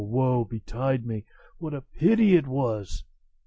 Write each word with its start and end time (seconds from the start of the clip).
Woe 0.03 0.45
betide 0.45 1.05
me! 1.05 1.25
what 1.59 1.75
a 1.75 1.81
pity 1.81 2.35
it 2.35 2.47
was!" 2.47 3.03